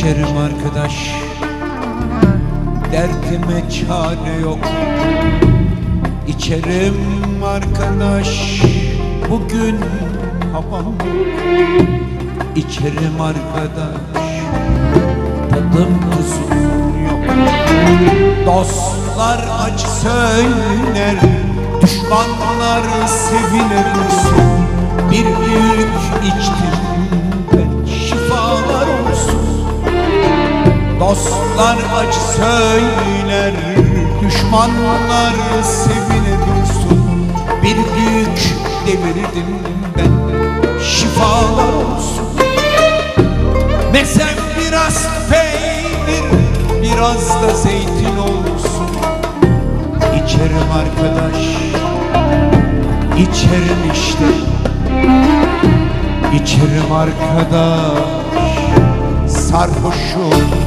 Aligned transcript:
İçerim 0.00 0.36
arkadaş. 0.38 1.14
Derdime 2.92 3.70
çare 3.70 4.40
yok. 4.42 4.58
İçerim 6.28 7.44
arkadaş. 7.44 8.62
Bugün 9.30 9.78
havam 10.52 10.94
İçerim 12.56 13.20
arkadaş. 13.20 14.30
Tadım 15.50 16.00
tuzum 16.10 17.04
yok. 17.04 17.36
Dostlar 18.46 19.40
acı 19.62 19.90
söyler. 19.90 21.16
Düşmanlar 21.82 22.82
sevinir 23.06 23.86
Bir 25.10 25.24
büyük 25.24 25.90
içtim 26.26 26.99
Dostlar 31.00 31.76
acı 31.96 32.20
söyler 32.20 33.52
Düşmanlar 34.22 35.32
sevinir 35.62 36.40
Bir 37.62 37.76
büyük 37.76 38.54
devirdim 38.86 39.58
ben 39.96 40.12
şifalar 40.80 41.72
olsun. 41.72 42.26
Mesem 43.92 44.28
biraz 44.60 45.08
peynir 45.30 46.24
Biraz 46.82 47.42
da 47.42 47.54
zeytin 47.54 48.16
olsun. 48.18 48.90
İçerim 50.16 50.70
arkadaş 50.74 51.36
İçerim 53.16 53.92
işte. 53.92 54.24
İçerim 56.34 56.92
arkadaş 56.92 58.20
Sarhoşum 59.28 60.59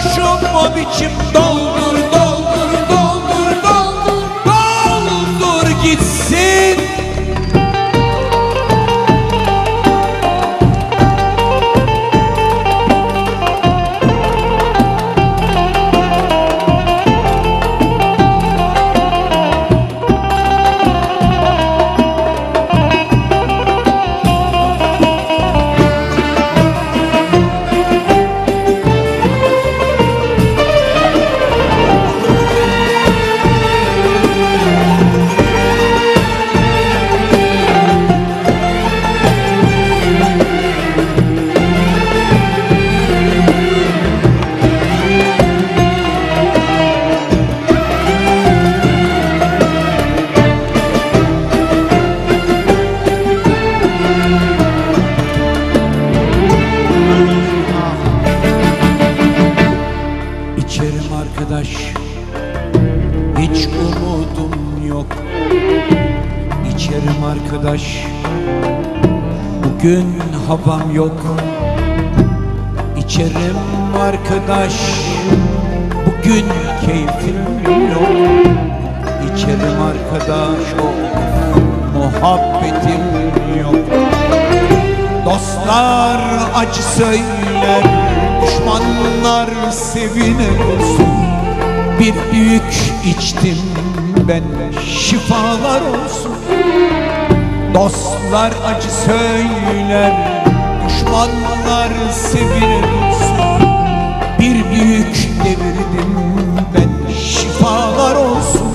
sarhoşum 0.00 0.54
o 0.54 0.76
biçim 0.76 1.10
Doldur 1.34 1.89
İçerim 66.74 67.24
arkadaş. 67.24 68.06
Bugün 69.64 70.06
havam 70.48 70.94
yok. 70.94 71.20
İçerim 72.96 73.56
arkadaş. 74.00 74.74
Bugün 76.06 76.44
keyfim 76.86 77.40
yok. 77.90 78.38
İçerim 79.26 79.82
arkadaş 79.82 80.58
o 80.82 80.90
Muhabbetim 81.98 83.02
yok. 83.60 83.86
Dostlar 85.24 86.20
acı 86.54 86.82
söyler 86.82 88.00
Düşmanlar 88.42 89.70
sevinir. 89.70 90.60
Bir 92.00 92.14
büyük 92.32 92.92
içtim 93.06 93.58
ben 94.28 94.42
şifalar 94.80 95.80
olsun. 95.80 96.32
Dostlar 97.74 98.52
acı 98.66 98.90
söyler 98.90 100.12
Düşmanlar 100.88 101.88
sevinir 102.12 102.82
olsun 102.82 103.68
Bir 104.38 104.70
büyük 104.70 105.28
devirdim 105.44 106.14
ben 106.74 107.14
şifalar 107.14 108.16
olsun. 108.16 108.70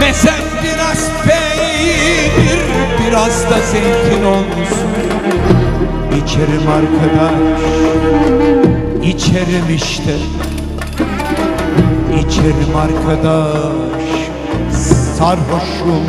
Mesela 0.00 0.36
biraz 0.62 1.10
peynir 1.24 2.60
Biraz 3.06 3.50
da 3.50 3.60
zeytin 3.72 4.24
olsun. 4.24 4.90
İçerim 6.24 6.68
arkadaş 6.68 7.60
İçerim 9.04 9.74
işte 9.76 10.14
İçerim 12.18 12.76
arkadaş. 12.76 14.30
Sarhoşum 15.18 16.06